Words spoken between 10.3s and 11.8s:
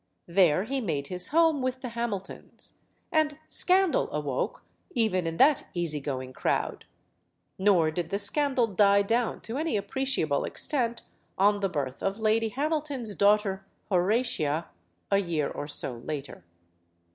extent on the